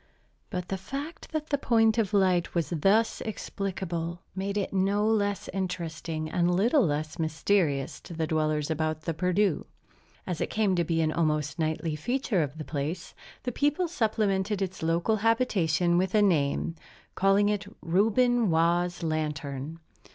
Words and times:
But 0.49 0.69
the 0.69 0.79
fact 0.79 1.31
that 1.31 1.49
the 1.51 1.59
point 1.59 1.99
of 1.99 2.11
light 2.11 2.55
was 2.55 2.71
thus 2.71 3.21
explicable, 3.21 4.21
made 4.35 4.57
it 4.57 4.73
no 4.73 5.05
less 5.05 5.47
interesting 5.53 6.27
and 6.27 6.49
little 6.49 6.81
less 6.83 7.19
mysterious 7.19 7.99
to 8.01 8.15
the 8.15 8.25
dwellers 8.25 8.71
about 8.71 9.01
the 9.01 9.13
Perdu. 9.13 9.67
As 10.25 10.41
it 10.41 10.49
came 10.49 10.75
to 10.75 10.83
be 10.83 11.01
an 11.01 11.11
almost 11.13 11.59
nightly 11.59 11.95
feature 11.95 12.41
of 12.41 12.57
the 12.57 12.65
place, 12.65 13.13
the 13.43 13.51
people 13.51 13.87
supplemented 13.87 14.59
its 14.59 14.81
local 14.81 15.17
habitation 15.17 15.99
with 15.99 16.15
a 16.15 16.21
name, 16.23 16.73
calling 17.13 17.47
it 17.49 17.67
"Reuben 17.83 18.49
Waugh's 18.49 19.03
Lantern." 19.03 19.79